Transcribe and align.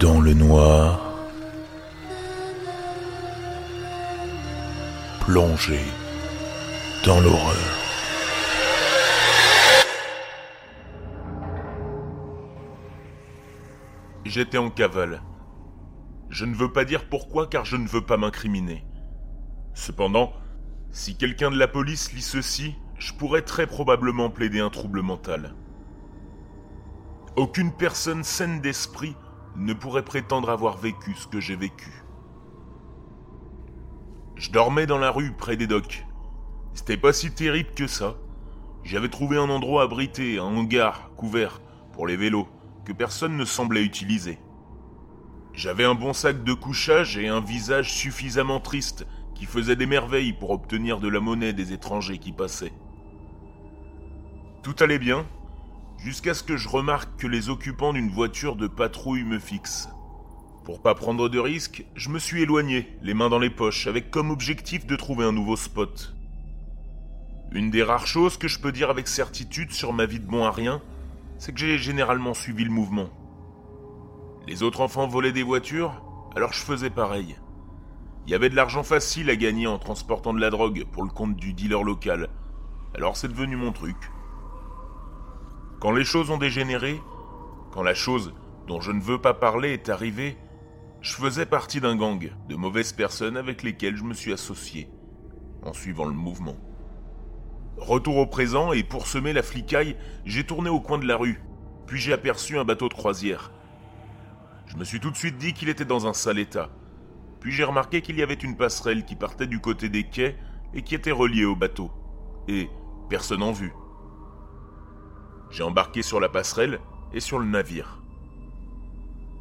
dans 0.00 0.20
le 0.20 0.32
noir, 0.32 1.00
plongé 5.20 5.80
dans 7.04 7.20
l'horreur. 7.20 7.56
J'étais 14.24 14.58
en 14.58 14.70
cavale. 14.70 15.22
Je 16.30 16.44
ne 16.44 16.54
veux 16.54 16.72
pas 16.72 16.84
dire 16.84 17.08
pourquoi 17.08 17.48
car 17.48 17.64
je 17.64 17.76
ne 17.76 17.88
veux 17.88 18.04
pas 18.04 18.18
m'incriminer. 18.18 18.84
Cependant, 19.74 20.32
si 20.90 21.16
quelqu'un 21.16 21.50
de 21.50 21.58
la 21.58 21.66
police 21.66 22.12
lit 22.12 22.22
ceci, 22.22 22.76
je 22.98 23.12
pourrais 23.14 23.42
très 23.42 23.66
probablement 23.66 24.30
plaider 24.30 24.60
un 24.60 24.70
trouble 24.70 25.02
mental. 25.02 25.54
Aucune 27.36 27.72
personne 27.72 28.22
saine 28.22 28.60
d'esprit 28.60 29.16
ne 29.56 29.72
pourrait 29.72 30.04
prétendre 30.04 30.50
avoir 30.50 30.76
vécu 30.76 31.14
ce 31.14 31.26
que 31.26 31.40
j'ai 31.40 31.56
vécu. 31.56 32.04
Je 34.36 34.50
dormais 34.50 34.86
dans 34.86 34.98
la 34.98 35.10
rue 35.10 35.32
près 35.32 35.56
des 35.56 35.66
docks. 35.66 36.06
C'était 36.74 36.96
pas 36.96 37.12
si 37.12 37.32
terrible 37.32 37.74
que 37.74 37.86
ça. 37.86 38.14
J'avais 38.84 39.08
trouvé 39.08 39.36
un 39.36 39.50
endroit 39.50 39.82
abrité, 39.82 40.38
un 40.38 40.44
hangar 40.44 41.10
couvert 41.16 41.60
pour 41.92 42.06
les 42.06 42.16
vélos 42.16 42.48
que 42.84 42.92
personne 42.92 43.36
ne 43.36 43.44
semblait 43.44 43.84
utiliser. 43.84 44.38
J'avais 45.52 45.84
un 45.84 45.96
bon 45.96 46.12
sac 46.12 46.44
de 46.44 46.52
couchage 46.54 47.18
et 47.18 47.26
un 47.26 47.40
visage 47.40 47.92
suffisamment 47.92 48.60
triste 48.60 49.06
qui 49.34 49.44
faisait 49.44 49.76
des 49.76 49.86
merveilles 49.86 50.32
pour 50.32 50.50
obtenir 50.50 51.00
de 51.00 51.08
la 51.08 51.18
monnaie 51.20 51.52
des 51.52 51.72
étrangers 51.72 52.18
qui 52.18 52.32
passaient. 52.32 52.72
Tout 54.62 54.76
allait 54.80 54.98
bien, 54.98 55.26
jusqu'à 55.98 56.34
ce 56.34 56.42
que 56.42 56.56
je 56.56 56.68
remarque 56.68 57.16
que 57.18 57.26
les 57.26 57.50
occupants 57.50 57.92
d'une 57.92 58.10
voiture 58.10 58.56
de 58.56 58.66
patrouille 58.66 59.24
me 59.24 59.38
fixent. 59.38 59.88
Pour 60.64 60.80
pas 60.80 60.94
prendre 60.94 61.28
de 61.28 61.38
risques, 61.38 61.84
je 61.94 62.10
me 62.10 62.18
suis 62.18 62.42
éloigné, 62.42 62.96
les 63.02 63.14
mains 63.14 63.30
dans 63.30 63.38
les 63.38 63.50
poches, 63.50 63.86
avec 63.86 64.10
comme 64.10 64.30
objectif 64.30 64.86
de 64.86 64.96
trouver 64.96 65.24
un 65.24 65.32
nouveau 65.32 65.56
spot. 65.56 66.14
Une 67.52 67.70
des 67.70 67.82
rares 67.82 68.06
choses 68.06 68.36
que 68.36 68.48
je 68.48 68.60
peux 68.60 68.72
dire 68.72 68.90
avec 68.90 69.08
certitude 69.08 69.72
sur 69.72 69.92
ma 69.92 70.06
vie 70.06 70.20
de 70.20 70.26
bon 70.26 70.44
à 70.44 70.50
rien, 70.50 70.82
c'est 71.38 71.52
que 71.52 71.60
j'ai 71.60 71.78
généralement 71.78 72.34
suivi 72.34 72.64
le 72.64 72.70
mouvement. 72.70 73.08
Les 74.46 74.62
autres 74.62 74.82
enfants 74.82 75.08
volaient 75.08 75.32
des 75.32 75.42
voitures, 75.42 76.02
alors 76.36 76.52
je 76.52 76.60
faisais 76.60 76.90
pareil. 76.90 77.36
Il 78.26 78.30
y 78.30 78.34
avait 78.34 78.50
de 78.50 78.56
l'argent 78.56 78.82
facile 78.82 79.30
à 79.30 79.36
gagner 79.36 79.66
en 79.66 79.78
transportant 79.78 80.34
de 80.34 80.40
la 80.40 80.50
drogue 80.50 80.84
pour 80.92 81.02
le 81.02 81.10
compte 81.10 81.36
du 81.36 81.54
dealer 81.54 81.82
local, 81.82 82.28
alors 82.94 83.16
c'est 83.16 83.28
devenu 83.28 83.56
mon 83.56 83.72
truc. 83.72 83.96
Quand 85.80 85.92
les 85.92 86.04
choses 86.04 86.30
ont 86.30 86.38
dégénéré, 86.38 87.00
quand 87.70 87.82
la 87.82 87.94
chose 87.94 88.34
dont 88.66 88.80
je 88.80 88.90
ne 88.90 89.00
veux 89.00 89.20
pas 89.20 89.32
parler 89.32 89.72
est 89.72 89.88
arrivée, 89.88 90.36
je 91.00 91.12
faisais 91.12 91.46
partie 91.46 91.80
d'un 91.80 91.94
gang 91.94 92.32
de 92.48 92.56
mauvaises 92.56 92.92
personnes 92.92 93.36
avec 93.36 93.62
lesquelles 93.62 93.96
je 93.96 94.02
me 94.02 94.12
suis 94.12 94.32
associé, 94.32 94.90
en 95.62 95.72
suivant 95.72 96.06
le 96.06 96.12
mouvement. 96.12 96.56
Retour 97.76 98.16
au 98.16 98.26
présent, 98.26 98.72
et 98.72 98.82
pour 98.82 99.06
semer 99.06 99.32
la 99.32 99.44
flicaille, 99.44 99.96
j'ai 100.24 100.42
tourné 100.42 100.68
au 100.68 100.80
coin 100.80 100.98
de 100.98 101.06
la 101.06 101.16
rue, 101.16 101.40
puis 101.86 102.00
j'ai 102.00 102.12
aperçu 102.12 102.58
un 102.58 102.64
bateau 102.64 102.88
de 102.88 102.94
croisière. 102.94 103.52
Je 104.66 104.76
me 104.76 104.82
suis 104.82 104.98
tout 104.98 105.12
de 105.12 105.16
suite 105.16 105.38
dit 105.38 105.52
qu'il 105.52 105.68
était 105.68 105.84
dans 105.84 106.08
un 106.08 106.12
sale 106.12 106.40
état, 106.40 106.70
puis 107.38 107.52
j'ai 107.52 107.62
remarqué 107.62 108.02
qu'il 108.02 108.18
y 108.18 108.22
avait 108.22 108.34
une 108.34 108.56
passerelle 108.56 109.04
qui 109.04 109.14
partait 109.14 109.46
du 109.46 109.60
côté 109.60 109.88
des 109.88 110.02
quais 110.02 110.36
et 110.74 110.82
qui 110.82 110.96
était 110.96 111.12
reliée 111.12 111.44
au 111.44 111.54
bateau, 111.54 111.92
et 112.48 112.68
personne 113.08 113.44
en 113.44 113.52
vue. 113.52 113.72
J'ai 115.50 115.62
embarqué 115.62 116.02
sur 116.02 116.20
la 116.20 116.28
passerelle 116.28 116.80
et 117.12 117.20
sur 117.20 117.38
le 117.38 117.46
navire. 117.46 118.02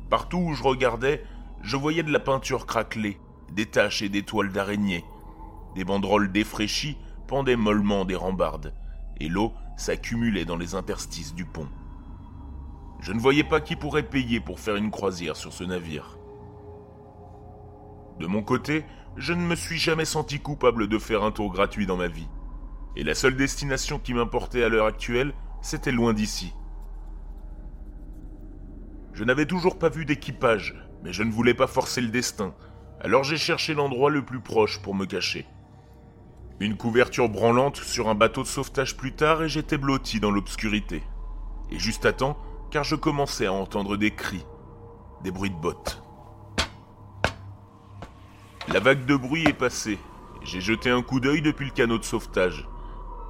Partout 0.10 0.38
où 0.38 0.54
je 0.54 0.64
regardais, 0.64 1.24
je 1.62 1.76
voyais 1.76 2.04
de 2.04 2.12
la 2.12 2.20
peinture 2.20 2.66
craquelée, 2.66 3.20
des 3.52 3.66
taches 3.66 4.02
et 4.02 4.10
des 4.10 4.24
toiles 4.24 4.52
d'araignée. 4.52 5.04
Des 5.76 5.84
banderoles 5.84 6.32
défraîchies 6.32 6.98
pendaient 7.28 7.58
mollement 7.58 8.06
des 8.06 8.16
rambardes, 8.16 8.74
et 9.20 9.28
l'eau 9.28 9.54
s'accumulait 9.76 10.46
dans 10.46 10.56
les 10.56 10.76
interstices 10.76 11.36
du 11.36 11.46
pont. 11.46 11.68
Je 13.00 13.12
ne 13.12 13.20
voyais 13.20 13.44
pas 13.44 13.62
qui 13.62 13.76
pourrait 13.76 14.08
payer 14.08 14.40
pour 14.40 14.60
faire 14.60 14.76
une 14.76 14.92
croisière 14.92 15.36
sur 15.36 15.54
ce 15.54 15.64
navire. 15.64 16.18
De 18.20 18.26
mon 18.26 18.42
côté, 18.42 18.86
je 19.18 19.34
ne 19.34 19.42
me 19.42 19.56
suis 19.56 19.78
jamais 19.78 20.06
senti 20.06 20.40
coupable 20.40 20.88
de 20.88 20.98
faire 20.98 21.24
un 21.24 21.32
tour 21.32 21.52
gratuit 21.52 21.86
dans 21.86 21.98
ma 21.98 22.08
vie. 22.08 22.28
Et 22.96 23.04
la 23.04 23.14
seule 23.14 23.36
destination 23.36 24.00
qui 24.00 24.14
m'importait 24.14 24.64
à 24.64 24.70
l'heure 24.70 24.88
actuelle, 24.88 25.34
c'était 25.62 25.92
loin 25.92 26.14
d'ici. 26.14 26.54
Je 29.14 29.24
n'avais 29.24 29.46
toujours 29.46 29.80
pas 29.80 29.90
vu 29.90 30.06
d'équipage, 30.06 30.76
mais 31.04 31.12
je 31.12 31.24
ne 31.24 31.32
voulais 31.32 31.54
pas 31.54 31.68
forcer 31.68 32.02
le 32.02 32.10
destin, 32.10 32.54
alors 33.02 33.24
j'ai 33.24 33.38
cherché 33.38 33.74
l'endroit 33.74 34.10
le 34.10 34.24
plus 34.24 34.40
proche 34.40 34.80
pour 34.82 34.96
me 34.96 35.06
cacher. 35.06 35.46
Une 36.60 36.78
couverture 36.78 37.30
branlante 37.30 37.78
sur 37.78 38.10
un 38.10 38.16
bateau 38.16 38.42
de 38.42 38.48
sauvetage 38.48 38.98
plus 38.98 39.14
tard 39.14 39.44
et 39.44 39.50
j'étais 39.50 39.78
blotti 39.78 40.20
dans 40.20 40.32
l'obscurité. 40.32 41.04
Et 41.70 41.78
juste 41.78 42.06
à 42.06 42.14
temps, 42.14 42.38
car 42.72 42.84
je 42.84 42.96
commençais 42.96 43.46
à 43.46 43.54
entendre 43.54 43.98
des 43.98 44.12
cris, 44.12 44.46
des 45.24 45.32
bruits 45.32 45.52
de 45.52 45.56
bottes. 45.56 46.02
La 48.68 48.80
vague 48.80 49.06
de 49.06 49.16
bruit 49.16 49.46
est 49.48 49.54
passée. 49.54 50.00
J'ai 50.44 50.62
jeté 50.62 50.90
un 50.90 51.02
coup 51.02 51.20
d'œil 51.20 51.42
depuis 51.42 51.66
le 51.66 51.72
canot 51.72 52.00
de 52.00 52.04
sauvetage. 52.04 52.68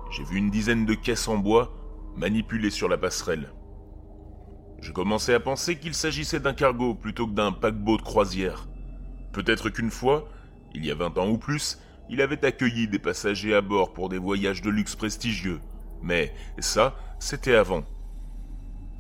J'ai 0.10 0.24
vu 0.24 0.38
une 0.38 0.50
dizaine 0.50 0.86
de 0.86 0.94
caisses 0.94 1.28
en 1.28 1.38
bois 1.38 1.72
manipulées 2.18 2.72
sur 2.72 2.90
la 2.90 2.98
passerelle. 2.98 3.52
Je 4.82 4.92
commençais 4.92 5.34
à 5.34 5.40
penser 5.40 5.78
qu'il 5.78 5.94
s'agissait 5.94 6.40
d'un 6.40 6.54
cargo 6.54 6.94
plutôt 6.94 7.28
que 7.28 7.34
d'un 7.34 7.52
paquebot 7.52 7.98
de 7.98 8.02
croisière. 8.02 8.68
Peut-être 9.32 9.70
qu'une 9.70 9.92
fois, 9.92 10.28
il 10.74 10.86
y 10.86 10.92
a 10.92 10.96
vingt 10.96 11.18
ans 11.18 11.30
ou 11.30 11.38
plus, 11.38 11.80
il 12.10 12.22
avait 12.22 12.44
accueilli 12.46 12.88
des 12.88 13.00
passagers 13.00 13.54
à 13.54 13.62
bord 13.62 13.94
pour 13.94 14.10
des 14.10 14.18
voyages 14.18 14.62
de 14.62 14.70
luxe 14.70 14.96
prestigieux. 14.96 15.60
Mais 16.02 16.34
ça, 16.60 16.96
c'était 17.20 17.56
avant. 17.56 17.84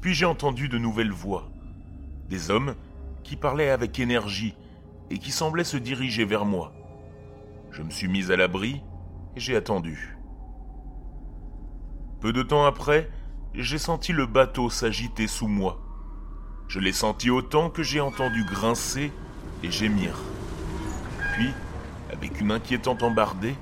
Puis 0.01 0.13
j'ai 0.13 0.25
entendu 0.25 0.69
de 0.69 0.77
nouvelles 0.77 1.11
voix. 1.11 1.49
Des 2.29 2.51
hommes 2.51 2.75
qui 3.23 3.35
parlaient 3.35 3.69
avec 3.69 3.99
énergie 3.99 4.55
et 5.09 5.17
qui 5.17 5.31
semblaient 5.31 5.63
se 5.63 5.77
diriger 5.77 6.25
vers 6.25 6.45
moi. 6.45 6.73
Je 7.71 7.81
me 7.81 7.89
suis 7.89 8.07
mis 8.07 8.31
à 8.31 8.35
l'abri 8.35 8.81
et 9.35 9.39
j'ai 9.39 9.55
attendu. 9.55 10.16
Peu 12.19 12.33
de 12.33 12.41
temps 12.41 12.65
après, 12.65 13.09
j'ai 13.53 13.77
senti 13.77 14.11
le 14.11 14.25
bateau 14.25 14.69
s'agiter 14.71 15.27
sous 15.27 15.47
moi. 15.47 15.79
Je 16.67 16.79
l'ai 16.79 16.91
senti 16.91 17.29
autant 17.29 17.69
que 17.69 17.83
j'ai 17.83 18.01
entendu 18.01 18.43
grincer 18.43 19.11
et 19.63 19.71
gémir. 19.71 20.17
Puis, 21.33 21.51
avec 22.11 22.41
une 22.41 22.51
inquiétante 22.51 23.03
embardée, 23.03 23.55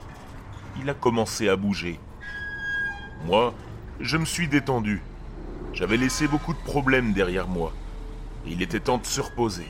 il 0.80 0.90
a 0.90 0.94
commencé 0.94 1.50
à 1.50 1.58
bouger. 1.58 2.00
Moi, 3.26 3.54
je 4.00 4.18
me 4.18 4.26
suis 4.26 4.48
détendu. 4.48 5.02
J'avais 5.74 5.98
laissé 5.98 6.28
beaucoup 6.28 6.54
de 6.54 6.60
problèmes 6.60 7.12
derrière 7.12 7.50
moi. 7.50 7.74
Il 8.46 8.62
était 8.62 8.80
temps 8.80 8.98
de 8.98 9.06
se 9.06 9.20
reposer. 9.20 9.68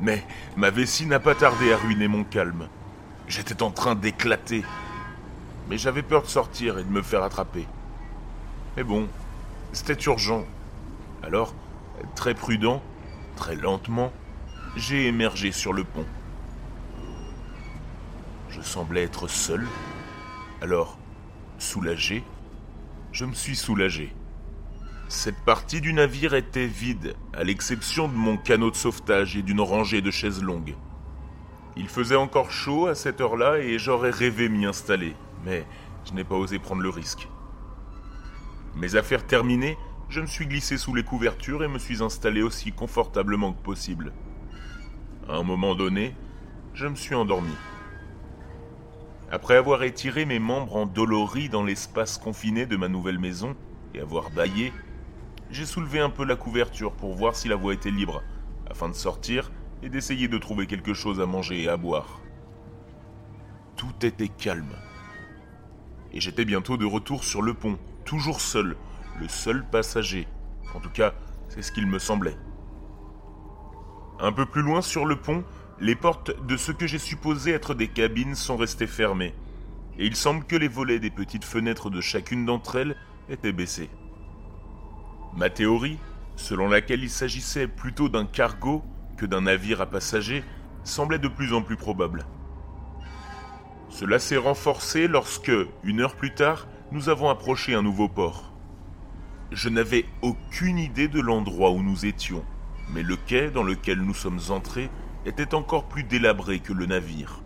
Mais 0.00 0.22
ma 0.56 0.70
vessie 0.70 1.06
n'a 1.06 1.18
pas 1.18 1.34
tardé 1.34 1.72
à 1.72 1.78
ruiner 1.78 2.08
mon 2.08 2.24
calme. 2.24 2.68
J'étais 3.26 3.62
en 3.62 3.70
train 3.70 3.94
d'éclater. 3.94 4.64
Mais 5.68 5.78
j'avais 5.78 6.02
peur 6.02 6.22
de 6.22 6.28
sortir 6.28 6.78
et 6.78 6.84
de 6.84 6.90
me 6.90 7.02
faire 7.02 7.22
attraper. 7.22 7.66
Mais 8.76 8.84
bon, 8.84 9.08
c'était 9.72 10.00
urgent. 10.04 10.46
Alors, 11.22 11.54
très 12.14 12.34
prudent, 12.34 12.82
très 13.36 13.56
lentement, 13.56 14.12
j'ai 14.76 15.06
émergé 15.06 15.52
sur 15.52 15.72
le 15.72 15.84
pont. 15.84 16.06
Je 18.50 18.60
semblais 18.62 19.02
être 19.02 19.28
seul. 19.28 19.66
Alors, 20.62 20.98
soulagé, 21.58 22.24
je 23.12 23.24
me 23.24 23.34
suis 23.34 23.56
soulagé. 23.56 24.14
Cette 25.08 25.38
partie 25.44 25.80
du 25.80 25.92
navire 25.92 26.34
était 26.34 26.66
vide, 26.66 27.14
à 27.32 27.42
l'exception 27.42 28.08
de 28.08 28.14
mon 28.14 28.36
canot 28.36 28.70
de 28.70 28.76
sauvetage 28.76 29.36
et 29.36 29.42
d'une 29.42 29.60
rangée 29.60 30.02
de 30.02 30.10
chaises 30.10 30.42
longues. 30.42 30.76
Il 31.76 31.88
faisait 31.88 32.16
encore 32.16 32.50
chaud 32.50 32.86
à 32.86 32.94
cette 32.94 33.20
heure-là 33.20 33.58
et 33.58 33.78
j'aurais 33.78 34.10
rêvé 34.10 34.48
m'y 34.48 34.66
installer, 34.66 35.14
mais 35.44 35.66
je 36.06 36.12
n'ai 36.12 36.24
pas 36.24 36.36
osé 36.36 36.58
prendre 36.58 36.82
le 36.82 36.90
risque. 36.90 37.28
Mes 38.76 38.96
affaires 38.96 39.26
terminées, 39.26 39.76
je 40.08 40.20
me 40.20 40.26
suis 40.26 40.46
glissé 40.46 40.78
sous 40.78 40.94
les 40.94 41.02
couvertures 41.02 41.64
et 41.64 41.68
me 41.68 41.78
suis 41.78 42.02
installé 42.02 42.42
aussi 42.42 42.72
confortablement 42.72 43.52
que 43.52 43.62
possible. 43.62 44.12
À 45.28 45.36
un 45.36 45.42
moment 45.42 45.74
donné, 45.74 46.14
je 46.74 46.86
me 46.86 46.94
suis 46.94 47.14
endormi. 47.14 47.54
Après 49.30 49.56
avoir 49.56 49.82
étiré 49.82 50.24
mes 50.24 50.38
membres 50.38 50.76
endoloris 50.76 51.50
dans 51.50 51.62
l'espace 51.62 52.16
confiné 52.16 52.64
de 52.64 52.76
ma 52.76 52.88
nouvelle 52.88 53.18
maison 53.18 53.54
et 53.94 54.00
avoir 54.00 54.30
baillé, 54.30 54.72
j'ai 55.50 55.66
soulevé 55.66 56.00
un 56.00 56.08
peu 56.08 56.24
la 56.24 56.36
couverture 56.36 56.92
pour 56.92 57.14
voir 57.14 57.36
si 57.36 57.48
la 57.48 57.56
voie 57.56 57.74
était 57.74 57.90
libre, 57.90 58.22
afin 58.70 58.88
de 58.88 58.94
sortir 58.94 59.50
et 59.82 59.90
d'essayer 59.90 60.28
de 60.28 60.38
trouver 60.38 60.66
quelque 60.66 60.94
chose 60.94 61.20
à 61.20 61.26
manger 61.26 61.62
et 61.62 61.68
à 61.68 61.76
boire. 61.76 62.20
Tout 63.76 63.94
était 64.02 64.28
calme. 64.28 64.74
Et 66.12 66.20
j'étais 66.20 66.44
bientôt 66.44 66.76
de 66.76 66.86
retour 66.86 67.24
sur 67.24 67.42
le 67.42 67.54
pont, 67.54 67.78
toujours 68.04 68.40
seul, 68.40 68.76
le 69.20 69.28
seul 69.28 69.64
passager. 69.68 70.26
En 70.74 70.80
tout 70.80 70.90
cas, 70.90 71.14
c'est 71.48 71.62
ce 71.62 71.72
qu'il 71.72 71.86
me 71.86 71.98
semblait. 71.98 72.36
Un 74.20 74.32
peu 74.32 74.46
plus 74.46 74.62
loin 74.62 74.82
sur 74.82 75.06
le 75.06 75.16
pont, 75.16 75.44
les 75.80 75.94
portes 75.94 76.32
de 76.46 76.56
ce 76.56 76.72
que 76.72 76.86
j'ai 76.86 76.98
supposé 76.98 77.52
être 77.52 77.74
des 77.74 77.88
cabines 77.88 78.34
sont 78.34 78.56
restées 78.56 78.86
fermées, 78.86 79.34
et 79.98 80.06
il 80.06 80.16
semble 80.16 80.44
que 80.44 80.56
les 80.56 80.68
volets 80.68 80.98
des 80.98 81.10
petites 81.10 81.44
fenêtres 81.44 81.90
de 81.90 82.00
chacune 82.00 82.44
d'entre 82.44 82.76
elles 82.76 82.96
étaient 83.28 83.52
baissés. 83.52 83.90
Ma 85.36 85.50
théorie, 85.50 85.98
selon 86.36 86.68
laquelle 86.68 87.02
il 87.02 87.10
s'agissait 87.10 87.68
plutôt 87.68 88.08
d'un 88.08 88.26
cargo 88.26 88.82
que 89.16 89.26
d'un 89.26 89.42
navire 89.42 89.80
à 89.80 89.86
passagers, 89.86 90.42
semblait 90.84 91.18
de 91.18 91.28
plus 91.28 91.52
en 91.52 91.62
plus 91.62 91.76
probable. 91.76 92.26
Cela 93.90 94.18
s'est 94.18 94.36
renforcé 94.36 95.08
lorsque, 95.08 95.52
une 95.82 96.00
heure 96.00 96.14
plus 96.14 96.34
tard, 96.34 96.68
nous 96.92 97.08
avons 97.08 97.30
approché 97.30 97.74
un 97.74 97.82
nouveau 97.82 98.08
port. 98.08 98.52
Je 99.50 99.68
n'avais 99.68 100.04
aucune 100.22 100.78
idée 100.78 101.08
de 101.08 101.20
l'endroit 101.20 101.70
où 101.70 101.82
nous 101.82 102.04
étions, 102.04 102.44
mais 102.92 103.02
le 103.02 103.16
quai 103.16 103.50
dans 103.50 103.62
lequel 103.62 104.00
nous 104.00 104.14
sommes 104.14 104.40
entrés 104.50 104.90
était 105.24 105.54
encore 105.54 105.88
plus 105.88 106.04
délabré 106.04 106.60
que 106.60 106.72
le 106.72 106.86
navire. 106.86 107.40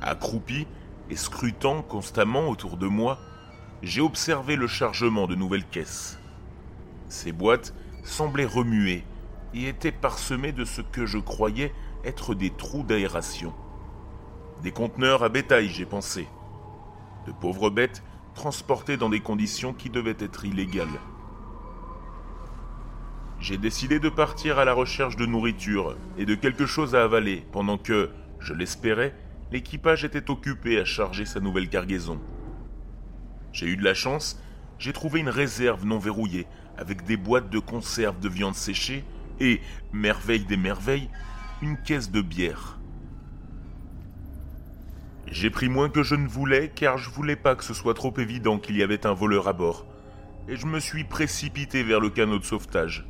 Accroupi 0.00 0.66
et 1.10 1.16
scrutant 1.16 1.82
constamment 1.82 2.48
autour 2.48 2.76
de 2.76 2.86
moi, 2.86 3.18
j'ai 3.82 4.00
observé 4.00 4.56
le 4.56 4.66
chargement 4.66 5.26
de 5.26 5.34
nouvelles 5.34 5.66
caisses. 5.66 6.18
Ces 7.08 7.32
boîtes 7.32 7.74
semblaient 8.04 8.44
remuer 8.44 9.04
et 9.54 9.68
étaient 9.68 9.92
parsemées 9.92 10.52
de 10.52 10.64
ce 10.64 10.80
que 10.80 11.06
je 11.06 11.18
croyais 11.18 11.72
être 12.04 12.34
des 12.34 12.50
trous 12.50 12.82
d'aération. 12.82 13.52
Des 14.62 14.72
conteneurs 14.72 15.22
à 15.22 15.28
bétail, 15.28 15.68
j'ai 15.68 15.86
pensé. 15.86 16.26
De 17.26 17.32
pauvres 17.32 17.70
bêtes 17.70 18.02
transportées 18.34 18.96
dans 18.96 19.08
des 19.08 19.20
conditions 19.20 19.72
qui 19.72 19.88
devaient 19.88 20.16
être 20.18 20.44
illégales. 20.44 21.00
J'ai 23.40 23.56
décidé 23.56 24.00
de 24.00 24.08
partir 24.08 24.58
à 24.58 24.64
la 24.64 24.72
recherche 24.72 25.16
de 25.16 25.26
nourriture 25.26 25.96
et 26.16 26.26
de 26.26 26.34
quelque 26.34 26.66
chose 26.66 26.96
à 26.96 27.04
avaler 27.04 27.44
pendant 27.52 27.78
que, 27.78 28.10
je 28.40 28.52
l'espérais, 28.52 29.14
l'équipage 29.52 30.04
était 30.04 30.28
occupé 30.30 30.80
à 30.80 30.84
charger 30.84 31.24
sa 31.24 31.38
nouvelle 31.38 31.68
cargaison. 31.68 32.20
J'ai 33.52 33.66
eu 33.66 33.76
de 33.76 33.84
la 33.84 33.94
chance, 33.94 34.40
j'ai 34.80 34.92
trouvé 34.92 35.20
une 35.20 35.28
réserve 35.28 35.86
non 35.86 35.98
verrouillée 35.98 36.46
avec 36.76 37.04
des 37.04 37.16
boîtes 37.16 37.50
de 37.50 37.60
conserve 37.60 38.18
de 38.18 38.28
viande 38.28 38.56
séchée 38.56 39.04
et, 39.38 39.60
merveille 39.92 40.44
des 40.44 40.56
merveilles, 40.56 41.08
une 41.62 41.76
caisse 41.76 42.10
de 42.10 42.22
bière. 42.22 42.77
J'ai 45.30 45.50
pris 45.50 45.68
moins 45.68 45.90
que 45.90 46.02
je 46.02 46.14
ne 46.14 46.26
voulais 46.26 46.70
car 46.74 46.96
je 46.96 47.10
voulais 47.10 47.36
pas 47.36 47.54
que 47.54 47.64
ce 47.64 47.74
soit 47.74 47.94
trop 47.94 48.14
évident 48.18 48.58
qu'il 48.58 48.76
y 48.76 48.82
avait 48.82 49.06
un 49.06 49.12
voleur 49.12 49.46
à 49.46 49.52
bord, 49.52 49.84
et 50.48 50.56
je 50.56 50.66
me 50.66 50.80
suis 50.80 51.04
précipité 51.04 51.82
vers 51.82 52.00
le 52.00 52.08
canot 52.08 52.38
de 52.38 52.44
sauvetage. 52.44 53.06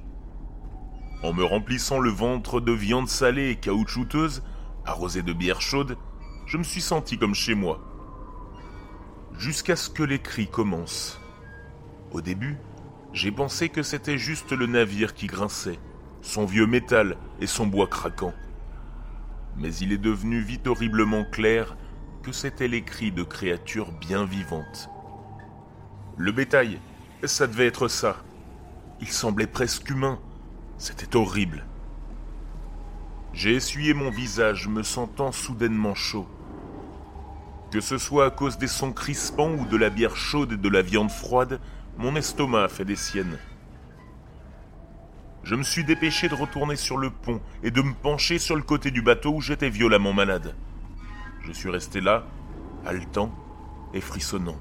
En 1.23 1.33
me 1.33 1.45
remplissant 1.45 2.01
le 2.01 2.11
ventre 2.11 2.61
de 2.61 2.73
viande 2.73 3.09
salée 3.09 3.51
et 3.51 3.57
caoutchouteuse, 3.57 4.43
arrosée 4.85 5.23
de 5.23 5.33
bière 5.33 5.61
chaude, 5.61 5.97
je 6.47 6.59
me 6.59 6.65
suis 6.65 6.81
senti 6.81 7.19
comme 7.19 7.35
chez 7.35 7.55
moi. 7.55 7.81
Jusqu'à 9.39 9.77
ce 9.77 9.89
que 9.89 10.03
les 10.03 10.19
cris 10.19 10.49
commencent. 10.49 11.21
Au 12.11 12.21
début, 12.21 12.57
j'ai 13.13 13.31
pensé 13.31 13.69
que 13.69 13.83
c'était 13.83 14.19
juste 14.19 14.53
le 14.53 14.67
navire 14.67 15.15
qui 15.15 15.29
grinçait, 15.29 15.79
son 16.21 16.47
vieux 16.47 16.67
métal 16.67 17.17
et 17.41 17.47
son 17.47 17.67
bois 17.67 17.87
craquant. 17.87 18.35
Mais 19.57 19.75
il 19.77 19.93
est 19.93 19.99
devenu 19.99 20.41
vite 20.41 20.67
horriblement 20.67 21.25
clair 21.25 21.77
que 22.23 22.33
c'étaient 22.33 22.69
les 22.69 22.83
cris 22.83 23.13
de 23.13 23.23
créatures 23.23 23.93
bien 23.93 24.25
vivantes. 24.25 24.91
Le 26.17 26.33
bétail, 26.33 26.81
ça 27.25 27.47
devait 27.47 27.67
être 27.67 27.89
ça. 27.89 28.17
Il 29.01 29.09
semblait 29.09 29.47
presque 29.47 29.89
humain. 29.91 30.19
C'était 30.79 31.17
horrible. 31.17 31.65
J'ai 33.33 33.55
essuyé 33.55 33.95
mon 33.95 34.11
visage, 34.11 34.69
me 34.69 34.83
sentant 34.83 35.33
soudainement 35.33 35.95
chaud. 35.95 36.27
Que 37.71 37.81
ce 37.81 37.99
soit 37.99 38.27
à 38.27 38.31
cause 38.31 38.59
des 38.59 38.67
sons 38.67 38.93
crispants 38.93 39.53
ou 39.53 39.67
de 39.67 39.77
la 39.77 39.91
bière 39.91 40.17
chaude 40.17 40.53
et 40.53 40.57
de 40.57 40.69
la 40.69 40.83
viande 40.83 41.11
froide, 41.11 41.61
mon 41.99 42.17
estomac 42.17 42.65
a 42.65 42.69
fait 42.69 42.85
des 42.85 42.97
siennes. 42.97 43.39
Je 45.45 45.55
me 45.55 45.63
suis 45.63 45.85
dépêché 45.85 46.29
de 46.29 46.35
retourner 46.35 46.77
sur 46.77 46.97
le 46.97 47.11
pont 47.11 47.41
et 47.63 47.71
de 47.71 47.81
me 47.81 47.95
pencher 47.95 48.39
sur 48.39 48.57
le 48.57 48.63
côté 48.63 48.91
du 48.91 49.03
bateau 49.03 49.35
où 49.35 49.41
j'étais 49.41 49.71
violemment 49.71 50.13
malade. 50.13 50.55
Je 51.49 51.55
suis 51.55 51.71
resté 51.71 52.03
là, 52.03 52.27
haletant 52.85 53.33
et 53.95 54.03
frissonnant. 54.03 54.59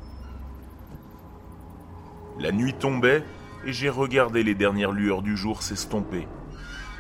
La 2.40 2.54
nuit 2.54 2.74
tombait 2.74 3.26
et 3.66 3.74
j'ai 3.74 3.90
regardé 3.90 4.42
les 4.42 4.56
dernières 4.56 4.94
lueurs 4.94 5.22
du 5.22 5.36
jour 5.36 5.64
s'estomper, 5.64 6.30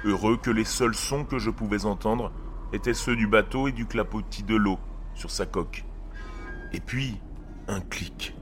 heureux 0.03 0.35
que 0.35 0.51
les 0.51 0.65
seuls 0.65 0.93
sons 0.93 1.23
que 1.23 1.39
je 1.39 1.49
pouvais 1.49 1.85
entendre 1.85 2.33
étaient 2.73 2.93
ceux 2.93 3.15
du 3.15 3.27
bateau 3.27 3.69
et 3.69 3.71
du 3.71 3.85
clapotis 3.85 4.43
de 4.43 4.57
l'eau 4.57 4.77
sur 5.15 5.31
sa 5.31 5.45
coque. 5.45 5.85
Et 6.73 6.81
puis, 6.81 7.21
un 7.69 7.79
clic. 7.79 8.35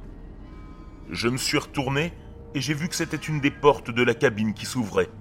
Je 1.11 1.27
me 1.27 1.37
suis 1.37 1.59
retourné 1.59 2.11
et 2.55 2.59
j'ai 2.59 2.73
vu 2.73 2.89
que 2.89 2.95
c'était 2.95 3.17
une 3.17 3.39
des 3.39 3.51
portes 3.51 3.91
de 3.91 4.01
la 4.01 4.15
cabine 4.15 4.55
qui 4.55 4.65
s'ouvrait. 4.65 5.11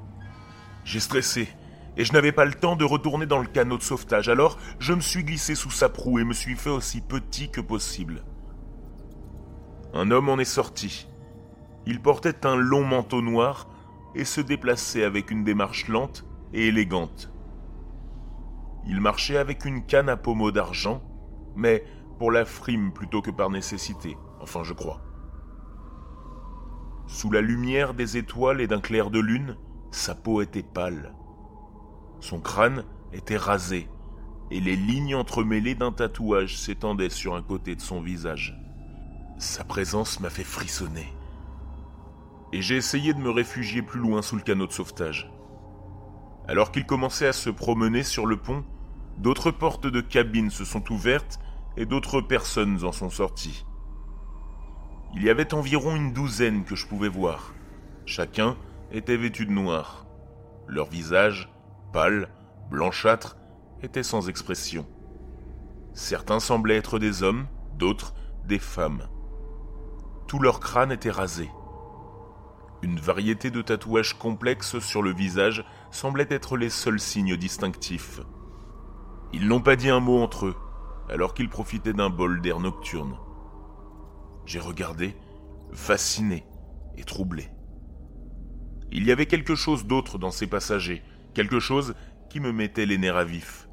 J'ai 0.84 1.00
stressé 1.00 1.50
et 1.96 2.04
je 2.04 2.12
n'avais 2.12 2.32
pas 2.32 2.44
le 2.44 2.54
temps 2.54 2.76
de 2.76 2.84
retourner 2.84 3.26
dans 3.26 3.38
le 3.38 3.46
canot 3.46 3.78
de 3.78 3.82
sauvetage, 3.82 4.28
alors 4.28 4.58
je 4.78 4.92
me 4.92 5.00
suis 5.00 5.24
glissé 5.24 5.54
sous 5.54 5.70
sa 5.70 5.88
proue 5.88 6.18
et 6.18 6.24
me 6.24 6.32
suis 6.32 6.56
fait 6.56 6.70
aussi 6.70 7.00
petit 7.00 7.50
que 7.50 7.60
possible. 7.60 8.24
Un 9.92 10.10
homme 10.10 10.28
en 10.28 10.38
est 10.38 10.44
sorti. 10.44 11.08
Il 11.86 12.00
portait 12.00 12.46
un 12.46 12.56
long 12.56 12.84
manteau 12.84 13.22
noir 13.22 13.68
et 14.14 14.24
se 14.24 14.40
déplaçait 14.40 15.04
avec 15.04 15.30
une 15.30 15.44
démarche 15.44 15.88
lente 15.88 16.24
et 16.52 16.68
élégante. 16.68 17.30
Il 18.86 19.00
marchait 19.00 19.36
avec 19.36 19.64
une 19.64 19.86
canne 19.86 20.08
à 20.08 20.16
pommeau 20.16 20.50
d'argent, 20.50 21.02
mais 21.54 21.84
pour 22.18 22.30
la 22.30 22.44
frime 22.44 22.92
plutôt 22.92 23.22
que 23.22 23.30
par 23.30 23.50
nécessité, 23.50 24.16
enfin 24.40 24.62
je 24.62 24.72
crois. 24.72 25.00
Sous 27.06 27.30
la 27.30 27.40
lumière 27.40 27.94
des 27.94 28.16
étoiles 28.16 28.60
et 28.60 28.66
d'un 28.66 28.80
clair 28.80 29.10
de 29.10 29.20
lune, 29.20 29.56
sa 29.90 30.14
peau 30.14 30.42
était 30.42 30.62
pâle. 30.62 31.14
Son 32.24 32.40
crâne 32.40 32.84
était 33.12 33.36
rasé, 33.36 33.86
et 34.50 34.58
les 34.58 34.76
lignes 34.76 35.14
entremêlées 35.14 35.74
d'un 35.74 35.92
tatouage 35.92 36.56
s'étendaient 36.56 37.10
sur 37.10 37.34
un 37.34 37.42
côté 37.42 37.76
de 37.76 37.82
son 37.82 38.00
visage. 38.00 38.58
Sa 39.36 39.62
présence 39.62 40.20
m'a 40.20 40.30
fait 40.30 40.42
frissonner. 40.42 41.12
Et 42.54 42.62
j'ai 42.62 42.76
essayé 42.76 43.12
de 43.12 43.18
me 43.18 43.28
réfugier 43.28 43.82
plus 43.82 44.00
loin 44.00 44.22
sous 44.22 44.36
le 44.36 44.42
canot 44.42 44.66
de 44.66 44.72
sauvetage. 44.72 45.30
Alors 46.48 46.72
qu'il 46.72 46.86
commençait 46.86 47.26
à 47.26 47.34
se 47.34 47.50
promener 47.50 48.02
sur 48.02 48.24
le 48.24 48.38
pont, 48.38 48.64
d'autres 49.18 49.50
portes 49.50 49.86
de 49.86 50.00
cabine 50.00 50.48
se 50.48 50.64
sont 50.64 50.90
ouvertes 50.90 51.38
et 51.76 51.84
d'autres 51.84 52.22
personnes 52.22 52.82
en 52.86 52.92
sont 52.92 53.10
sorties. 53.10 53.66
Il 55.14 55.22
y 55.22 55.28
avait 55.28 55.52
environ 55.52 55.94
une 55.94 56.14
douzaine 56.14 56.64
que 56.64 56.74
je 56.74 56.86
pouvais 56.86 57.08
voir. 57.08 57.52
Chacun 58.06 58.56
était 58.92 59.18
vêtu 59.18 59.44
de 59.44 59.52
noir. 59.52 60.06
Leur 60.66 60.88
visage, 60.88 61.50
pâle, 61.94 62.28
blanchâtre, 62.70 63.36
était 63.80 64.02
sans 64.02 64.28
expression. 64.28 64.84
Certains 65.92 66.40
semblaient 66.40 66.76
être 66.76 66.98
des 66.98 67.22
hommes, 67.22 67.46
d'autres 67.78 68.14
des 68.48 68.58
femmes. 68.58 69.08
Tout 70.26 70.40
leur 70.40 70.58
crâne 70.58 70.90
était 70.90 71.12
rasé. 71.12 71.48
Une 72.82 72.98
variété 72.98 73.52
de 73.52 73.62
tatouages 73.62 74.18
complexes 74.18 74.80
sur 74.80 75.02
le 75.02 75.14
visage 75.14 75.64
semblait 75.92 76.26
être 76.30 76.56
les 76.56 76.68
seuls 76.68 76.98
signes 76.98 77.36
distinctifs. 77.36 78.20
Ils 79.32 79.46
n'ont 79.46 79.60
pas 79.60 79.76
dit 79.76 79.88
un 79.88 80.00
mot 80.00 80.20
entre 80.20 80.46
eux, 80.46 80.56
alors 81.08 81.32
qu'ils 81.32 81.48
profitaient 81.48 81.92
d'un 81.92 82.10
bol 82.10 82.40
d'air 82.40 82.58
nocturne. 82.58 83.16
J'ai 84.46 84.60
regardé, 84.60 85.16
fasciné 85.72 86.44
et 86.96 87.04
troublé. 87.04 87.50
Il 88.90 89.06
y 89.06 89.12
avait 89.12 89.26
quelque 89.26 89.54
chose 89.54 89.86
d'autre 89.86 90.18
dans 90.18 90.32
ces 90.32 90.48
passagers, 90.48 91.04
quelque 91.34 91.60
chose 91.60 91.94
qui 92.30 92.40
me 92.40 92.52
mettait 92.52 92.86
les 92.86 92.98
nerfs 92.98 93.16
à 93.16 93.24
vif. 93.24 93.68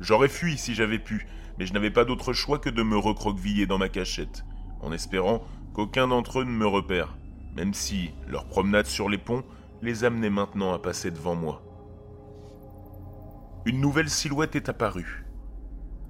J'aurais 0.00 0.28
fui 0.28 0.58
si 0.58 0.74
j'avais 0.74 0.98
pu, 0.98 1.26
mais 1.58 1.66
je 1.66 1.72
n'avais 1.72 1.90
pas 1.90 2.04
d'autre 2.04 2.32
choix 2.32 2.58
que 2.58 2.70
de 2.70 2.82
me 2.82 2.98
recroqueviller 2.98 3.66
dans 3.66 3.78
ma 3.78 3.88
cachette, 3.88 4.44
en 4.80 4.92
espérant 4.92 5.42
qu'aucun 5.72 6.08
d'entre 6.08 6.40
eux 6.40 6.44
ne 6.44 6.50
me 6.50 6.66
repère, 6.66 7.16
même 7.54 7.74
si 7.74 8.10
leur 8.26 8.46
promenade 8.46 8.86
sur 8.86 9.08
les 9.08 9.18
ponts 9.18 9.44
les 9.82 10.04
amenait 10.04 10.30
maintenant 10.30 10.72
à 10.72 10.78
passer 10.78 11.10
devant 11.10 11.34
moi. 11.34 11.62
Une 13.64 13.80
nouvelle 13.80 14.10
silhouette 14.10 14.56
est 14.56 14.68
apparue. 14.68 15.26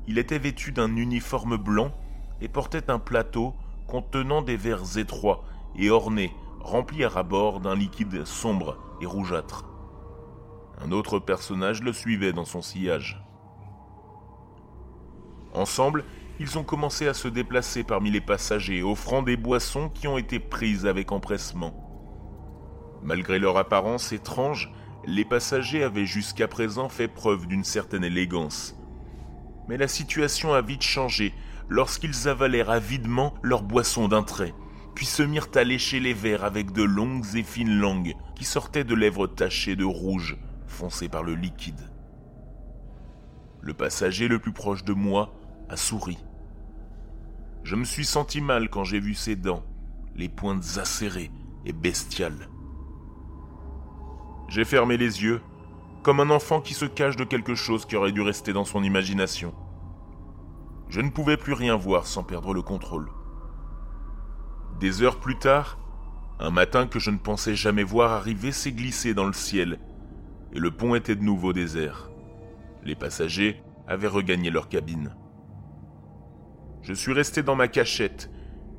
Il 0.07 0.19
était 0.19 0.39
vêtu 0.39 0.73
d'un 0.73 0.95
uniforme 0.97 1.57
blanc 1.57 1.93
et 2.41 2.49
portait 2.49 2.91
un 2.91 2.99
plateau 2.99 3.55
contenant 3.87 4.43
des 4.43 4.57
verres 4.57 4.99
étroits 4.99 5.45
et 5.77 5.91
ornés, 5.91 6.33
remplis 6.61 7.05
à 7.05 7.09
ras-bord 7.09 7.61
d'un 7.61 7.75
liquide 7.75 8.25
sombre 8.25 8.79
et 9.01 9.07
rougeâtre. 9.07 9.65
Un 10.85 10.93
autre 10.93 11.19
personnage 11.19 11.83
le 11.83 11.93
suivait 11.93 12.33
dans 12.33 12.45
son 12.45 12.63
sillage. 12.63 13.23
Ensemble, 15.55 16.05
ils 16.39 16.59
ont 16.59 16.65
commencé 16.65 17.09
à 17.09 17.15
se 17.15 17.29
déplacer 17.29 17.83
parmi 17.83 18.11
les 18.11 18.21
passagers, 18.21 18.83
offrant 18.83 19.23
des 19.23 19.37
boissons 19.37 19.89
qui 19.89 20.07
ont 20.07 20.19
été 20.19 20.39
prises 20.39 20.87
avec 20.87 21.13
empressement. 21.13 21.75
Malgré 23.03 23.39
leur 23.39 23.57
apparence 23.57 24.13
étrange, 24.13 24.71
les 25.07 25.25
passagers 25.25 25.83
avaient 25.83 26.07
jusqu'à 26.07 26.49
présent 26.49 26.89
fait 26.89 27.09
preuve 27.09 27.47
d'une 27.47 27.65
certaine 27.65 28.05
élégance. 28.05 28.77
Mais 29.69 29.79
la 29.79 29.89
situation 29.89 30.53
a 30.53 30.61
vite 30.61 30.83
changé 30.83 31.33
lorsqu'ils 31.69 32.29
avalèrent 32.29 32.71
avidement 32.71 33.35
leur 33.43 33.63
boisson 33.63 34.09
d'un 34.09 34.23
trait, 34.23 34.55
puis 34.95 35.07
se 35.07 35.23
mirent 35.23 35.49
à 35.55 35.65
lécher 35.65 36.01
les 36.01 36.15
verres 36.15 36.45
avec 36.45 36.73
de 36.73 36.83
longues 36.83 37.35
et 37.35 37.43
fines 37.43 37.79
langues 37.79 38.15
qui 38.35 38.45
sortaient 38.45 38.85
de 38.85 38.95
lèvres 38.95 39.27
tachées 39.27 39.77
de 39.77 39.85
rouge, 39.85 40.37
foncées 40.77 41.09
par 41.09 41.23
le 41.23 41.35
liquide. 41.35 41.91
Le 43.61 43.75
passager 43.75 44.29
le 44.29 44.39
plus 44.39 44.53
proche 44.53 44.85
de 44.85 44.93
moi 44.93 45.35
a 45.69 45.77
souri. 45.77 46.19
Je 47.65 47.75
me 47.75 47.85
suis 47.85 48.05
senti 48.05 48.41
mal 48.41 48.69
quand 48.69 48.85
j'ai 48.85 49.01
vu 49.01 49.15
ses 49.15 49.35
dents, 49.35 49.65
les 50.15 50.29
pointes 50.29 50.79
acérées 50.79 51.33
et 51.65 51.73
bestiales. 51.73 52.49
J'ai 54.49 54.65
fermé 54.65 54.97
les 54.97 55.25
yeux, 55.25 55.41
comme 56.05 56.21
un 56.21 56.31
enfant 56.31 56.61
qui 56.61 56.75
se 56.75 56.85
cache 56.85 57.17
de 57.17 57.25
quelque 57.25 57.57
chose 57.57 57.87
qui 57.87 57.97
aurait 57.97 58.13
dû 58.13 58.21
rester 58.21 58.53
dans 58.53 58.65
son 58.65 58.85
imagination. 58.85 59.53
Je 60.89 61.01
ne 61.01 61.11
pouvais 61.11 61.37
plus 61.37 61.55
rien 61.55 61.75
voir 61.75 62.07
sans 62.07 62.23
perdre 62.23 62.55
le 62.55 62.63
contrôle. 62.63 63.11
Des 64.79 65.03
heures 65.03 65.19
plus 65.19 65.39
tard, 65.39 65.79
un 66.39 66.51
matin 66.51 66.87
que 66.87 67.01
je 67.01 67.11
ne 67.11 67.19
pensais 67.19 67.57
jamais 67.57 67.83
voir 67.83 68.13
arriver 68.13 68.53
s'est 68.53 68.73
glissé 68.73 69.15
dans 69.15 69.25
le 69.25 69.33
ciel, 69.33 69.81
et 70.53 70.59
le 70.59 70.71
pont 70.71 70.95
était 70.95 71.17
de 71.17 71.23
nouveau 71.23 71.53
désert. 71.53 72.11
Les 72.85 72.95
passagers 72.95 73.63
avaient 73.87 74.07
regagné 74.07 74.51
leur 74.51 74.69
cabine. 74.69 75.15
Je 76.83 76.93
suis 76.93 77.13
resté 77.13 77.43
dans 77.43 77.57
ma 77.57 77.69
cachette, 77.69 78.31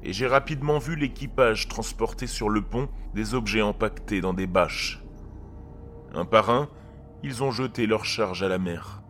et 0.04 0.14
j'ai 0.14 0.28
rapidement 0.28 0.80
vu 0.80 0.96
l'équipage 0.96 1.68
transporter 1.68 2.28
sur 2.28 2.50
le 2.50 2.62
pont 2.62 2.90
des 3.14 3.34
objets 3.34 3.62
empaquetés 3.62 4.22
dans 4.22 4.34
des 4.34 4.48
bâches. 4.48 5.04
Un 6.14 6.26
par 6.26 6.50
un, 6.50 6.70
ils 7.24 7.44
ont 7.44 7.52
jeté 7.52 7.86
leur 7.88 8.06
charge 8.06 8.44
à 8.44 8.48
la 8.48 8.60
mer. 8.60 9.02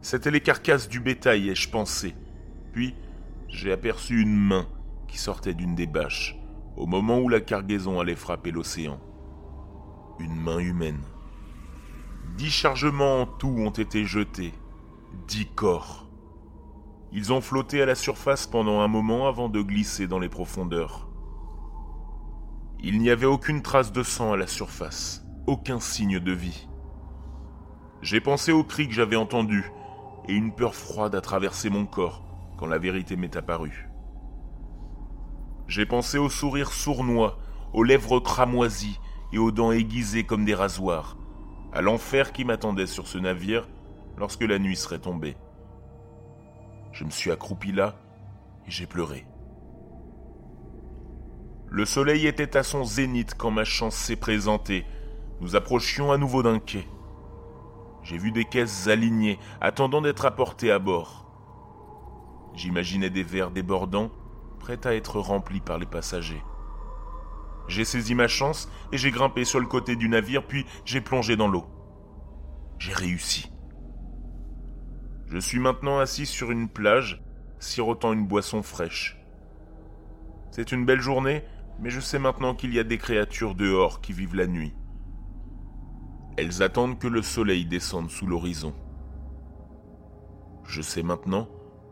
C'étaient 0.00 0.30
les 0.30 0.40
carcasses 0.40 0.88
du 0.88 1.00
bétail, 1.00 1.50
ai-je 1.50 1.68
pensé. 1.68 2.14
Puis, 2.72 2.94
j'ai 3.48 3.72
aperçu 3.72 4.20
une 4.20 4.36
main 4.36 4.66
qui 5.08 5.18
sortait 5.18 5.54
d'une 5.54 5.74
des 5.74 5.86
bâches, 5.86 6.38
au 6.76 6.86
moment 6.86 7.18
où 7.18 7.28
la 7.28 7.40
cargaison 7.40 7.98
allait 7.98 8.14
frapper 8.14 8.50
l'océan. 8.50 9.00
Une 10.20 10.36
main 10.36 10.58
humaine. 10.58 11.02
Dix 12.38 12.50
chargements 12.50 13.22
en 13.22 13.26
tout 13.26 13.56
ont 13.58 13.70
été 13.70 14.04
jetés. 14.04 14.54
Dix 15.26 15.46
corps. 15.46 16.06
Ils 17.10 17.32
ont 17.32 17.40
flotté 17.40 17.82
à 17.82 17.84
la 17.84 17.96
surface 17.96 18.46
pendant 18.46 18.78
un 18.80 18.86
moment 18.86 19.26
avant 19.26 19.48
de 19.48 19.60
glisser 19.60 20.06
dans 20.06 20.20
les 20.20 20.28
profondeurs. 20.28 21.08
Il 22.78 23.00
n'y 23.00 23.10
avait 23.10 23.26
aucune 23.26 23.60
trace 23.60 23.90
de 23.90 24.04
sang 24.04 24.32
à 24.34 24.36
la 24.36 24.46
surface, 24.46 25.26
aucun 25.48 25.80
signe 25.80 26.20
de 26.20 26.30
vie. 26.30 26.68
J'ai 28.02 28.20
pensé 28.20 28.52
au 28.52 28.62
cri 28.62 28.86
que 28.86 28.94
j'avais 28.94 29.16
entendu, 29.16 29.72
et 30.28 30.32
une 30.32 30.54
peur 30.54 30.76
froide 30.76 31.16
a 31.16 31.20
traversé 31.20 31.70
mon 31.70 31.86
corps 31.86 32.22
quand 32.56 32.66
la 32.66 32.78
vérité 32.78 33.16
m'est 33.16 33.34
apparue. 33.34 33.90
J'ai 35.66 35.86
pensé 35.86 36.18
au 36.18 36.28
sourire 36.28 36.72
sournois, 36.72 37.40
aux 37.72 37.82
lèvres 37.82 38.20
cramoisies 38.20 39.00
et 39.32 39.38
aux 39.38 39.50
dents 39.50 39.72
aiguisées 39.72 40.22
comme 40.22 40.44
des 40.44 40.54
rasoirs, 40.54 41.16
à 41.72 41.82
l'enfer 41.82 42.32
qui 42.32 42.44
m'attendait 42.44 42.86
sur 42.86 43.06
ce 43.06 43.18
navire 43.18 43.68
lorsque 44.16 44.42
la 44.42 44.58
nuit 44.58 44.76
serait 44.76 44.98
tombée. 44.98 45.36
Je 46.92 47.04
me 47.04 47.10
suis 47.10 47.30
accroupi 47.30 47.72
là 47.72 47.96
et 48.66 48.70
j'ai 48.70 48.86
pleuré. 48.86 49.26
Le 51.70 51.84
soleil 51.84 52.26
était 52.26 52.56
à 52.56 52.62
son 52.62 52.84
zénith 52.84 53.34
quand 53.36 53.50
ma 53.50 53.64
chance 53.64 53.94
s'est 53.94 54.16
présentée. 54.16 54.86
Nous 55.40 55.54
approchions 55.54 56.10
à 56.10 56.16
nouveau 56.16 56.42
d'un 56.42 56.58
quai. 56.58 56.88
J'ai 58.02 58.16
vu 58.16 58.32
des 58.32 58.46
caisses 58.46 58.88
alignées, 58.88 59.38
attendant 59.60 60.00
d'être 60.00 60.24
apportées 60.24 60.72
à 60.72 60.78
bord. 60.78 61.26
J'imaginais 62.54 63.10
des 63.10 63.22
verres 63.22 63.50
débordants, 63.50 64.10
prêts 64.58 64.86
à 64.86 64.94
être 64.94 65.20
remplis 65.20 65.60
par 65.60 65.78
les 65.78 65.86
passagers. 65.86 66.42
J'ai 67.68 67.84
saisi 67.84 68.14
ma 68.14 68.28
chance 68.28 68.68
et 68.92 68.98
j'ai 68.98 69.10
grimpé 69.10 69.44
sur 69.44 69.60
le 69.60 69.66
côté 69.66 69.94
du 69.94 70.08
navire, 70.08 70.46
puis 70.46 70.64
j'ai 70.84 71.00
plongé 71.00 71.36
dans 71.36 71.48
l'eau. 71.48 71.66
J'ai 72.78 72.92
réussi. 72.92 73.52
Je 75.26 75.38
suis 75.38 75.58
maintenant 75.58 75.98
assis 75.98 76.24
sur 76.24 76.50
une 76.50 76.68
plage, 76.68 77.22
sirotant 77.58 78.14
une 78.14 78.26
boisson 78.26 78.62
fraîche. 78.62 79.18
C'est 80.50 80.72
une 80.72 80.86
belle 80.86 81.02
journée, 81.02 81.44
mais 81.80 81.90
je 81.90 82.00
sais 82.00 82.18
maintenant 82.18 82.54
qu'il 82.54 82.72
y 82.72 82.78
a 82.78 82.84
des 82.84 82.98
créatures 82.98 83.54
dehors 83.54 84.00
qui 84.00 84.14
vivent 84.14 84.36
la 84.36 84.46
nuit. 84.46 84.74
Elles 86.38 86.62
attendent 86.62 86.98
que 86.98 87.08
le 87.08 87.20
soleil 87.20 87.66
descende 87.66 88.10
sous 88.10 88.26
l'horizon. 88.26 88.74
Je 90.64 90.80
sais 90.80 91.02
maintenant 91.02 91.48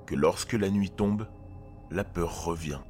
que 0.06 0.14
lorsque 0.14 0.54
la 0.54 0.70
nuit 0.70 0.90
tombe, 0.90 1.26
la 1.90 2.04
peur 2.04 2.44
revient. 2.44 2.80